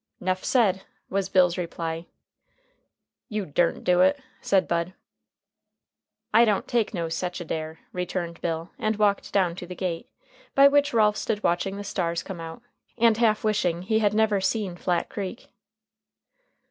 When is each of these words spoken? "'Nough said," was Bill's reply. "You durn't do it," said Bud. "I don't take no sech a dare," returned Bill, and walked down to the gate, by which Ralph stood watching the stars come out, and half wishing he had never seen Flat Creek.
"'Nough 0.19 0.43
said," 0.43 0.81
was 1.11 1.29
Bill's 1.29 1.59
reply. 1.59 2.07
"You 3.29 3.45
durn't 3.45 3.83
do 3.83 4.01
it," 4.01 4.19
said 4.41 4.67
Bud. 4.67 4.95
"I 6.33 6.43
don't 6.43 6.67
take 6.67 6.91
no 6.91 7.07
sech 7.07 7.39
a 7.39 7.45
dare," 7.45 7.81
returned 7.93 8.41
Bill, 8.41 8.71
and 8.79 8.95
walked 8.95 9.31
down 9.31 9.55
to 9.57 9.67
the 9.67 9.75
gate, 9.75 10.09
by 10.55 10.67
which 10.67 10.91
Ralph 10.91 11.17
stood 11.17 11.43
watching 11.43 11.77
the 11.77 11.83
stars 11.83 12.23
come 12.23 12.41
out, 12.41 12.63
and 12.97 13.17
half 13.17 13.43
wishing 13.43 13.83
he 13.83 13.99
had 13.99 14.15
never 14.15 14.41
seen 14.41 14.75
Flat 14.75 15.07
Creek. 15.07 15.51